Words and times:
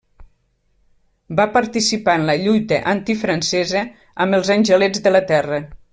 Va 1.39 1.45
participar 1.57 2.15
en 2.21 2.25
la 2.31 2.37
lluita 2.45 2.81
antifrancesa 2.95 3.87
amb 4.27 4.39
els 4.39 4.53
angelets 4.59 5.09
de 5.09 5.17
la 5.19 5.27
terra. 5.35 5.63